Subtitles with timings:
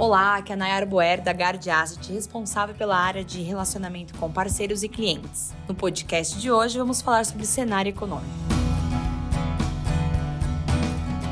[0.00, 4.32] Olá, aqui é a Nayara Boer, da Guard Asset, responsável pela área de relacionamento com
[4.32, 5.52] parceiros e clientes.
[5.68, 8.59] No podcast de hoje, vamos falar sobre cenário econômico.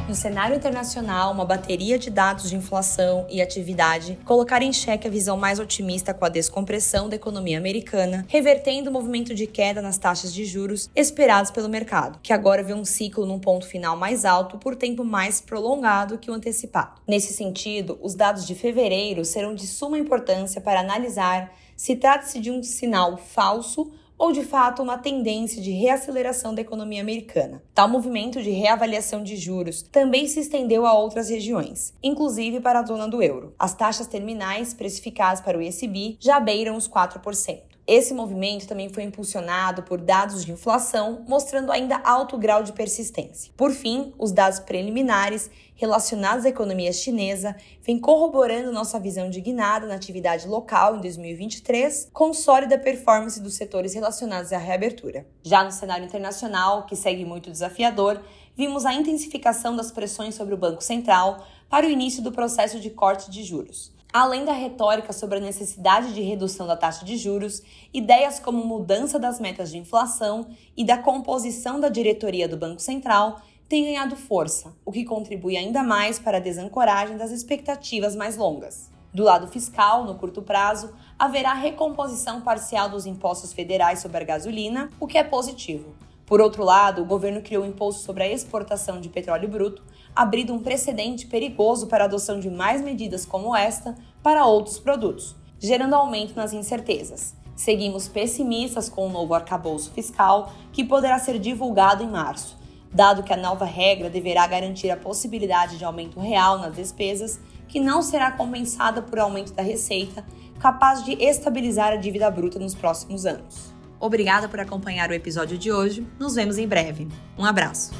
[0.08, 5.10] No cenário internacional, uma bateria de dados de inflação e atividade colocaram em xeque a
[5.10, 9.98] visão mais otimista com a descompressão da economia americana, revertendo o movimento de queda nas
[9.98, 14.24] taxas de juros esperados pelo mercado, que agora vê um ciclo num ponto final mais
[14.24, 17.02] alto por tempo mais prolongado que o antecipado.
[17.06, 22.50] Nesse sentido, os dados de fevereiro serão de suma importância para analisar se trata-se de
[22.50, 27.62] um sinal falso ou de fato uma tendência de reaceleração da economia americana.
[27.72, 32.84] Tal movimento de reavaliação de juros também se estendeu a outras regiões, inclusive para a
[32.84, 33.54] zona do euro.
[33.58, 37.77] As taxas terminais precificadas para o ECB já beiram os 4%.
[37.88, 43.50] Esse movimento também foi impulsionado por dados de inflação, mostrando ainda alto grau de persistência.
[43.56, 49.86] Por fim, os dados preliminares relacionados à economia chinesa vêm corroborando nossa visão de guinada
[49.86, 55.26] na atividade local em 2023, com sólida performance dos setores relacionados à reabertura.
[55.42, 58.20] Já no cenário internacional, que segue muito desafiador,
[58.54, 62.90] vimos a intensificação das pressões sobre o Banco Central para o início do processo de
[62.90, 63.96] corte de juros.
[64.12, 69.18] Além da retórica sobre a necessidade de redução da taxa de juros, ideias como mudança
[69.18, 74.74] das metas de inflação e da composição da diretoria do Banco Central têm ganhado força,
[74.82, 78.90] o que contribui ainda mais para a desancoragem das expectativas mais longas.
[79.12, 84.88] Do lado fiscal, no curto prazo, haverá recomposição parcial dos impostos federais sobre a gasolina,
[84.98, 85.94] o que é positivo.
[86.28, 89.82] Por outro lado, o governo criou um imposto sobre a exportação de petróleo bruto,
[90.14, 95.34] abrindo um precedente perigoso para a adoção de mais medidas como esta para outros produtos,
[95.58, 97.34] gerando aumento nas incertezas.
[97.56, 102.58] Seguimos pessimistas com o novo arcabouço fiscal, que poderá ser divulgado em março,
[102.92, 107.80] dado que a nova regra deverá garantir a possibilidade de aumento real nas despesas, que
[107.80, 110.22] não será compensada por aumento da receita,
[110.60, 113.77] capaz de estabilizar a dívida bruta nos próximos anos.
[114.00, 116.06] Obrigada por acompanhar o episódio de hoje.
[116.18, 117.08] Nos vemos em breve.
[117.36, 117.92] Um abraço.